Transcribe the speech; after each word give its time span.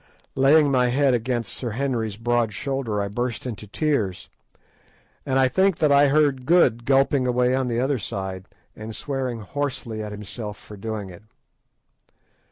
Laying 0.33 0.71
my 0.71 0.87
head 0.87 1.13
against 1.13 1.53
Sir 1.53 1.69
Henry's 1.77 2.17
broad 2.17 2.53
shoulder 2.53 3.03
I 3.03 3.07
burst 3.07 3.45
into 3.45 3.67
tears; 3.67 4.29
and 5.27 5.37
I 5.37 5.47
think 5.47 5.77
that 5.77 5.91
I 5.91 6.07
heard 6.07 6.47
Good 6.47 6.85
gulping 6.85 7.27
away 7.27 7.53
on 7.53 7.67
the 7.67 7.79
other 7.79 7.99
side, 7.99 8.47
and 8.75 8.95
swearing 8.95 9.41
hoarsely 9.41 10.01
at 10.01 10.11
himself 10.11 10.57
for 10.57 10.75
doing 10.75 11.11
so. 11.11 11.19